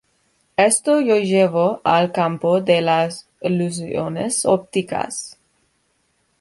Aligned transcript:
Esto 0.57 0.99
lo 0.99 1.19
llevó 1.19 1.79
al 1.83 2.11
campo 2.11 2.59
de 2.59 2.81
la 2.81 3.07
ilusiones 3.39 4.45
ópticas. 4.47 5.37